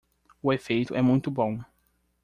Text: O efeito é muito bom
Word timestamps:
O 0.41 0.51
efeito 0.51 0.95
é 0.95 1.01
muito 1.03 1.29
bom 1.29 1.59